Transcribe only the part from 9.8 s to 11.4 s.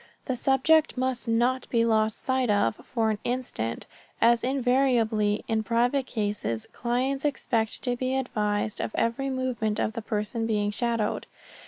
the person being shadowed.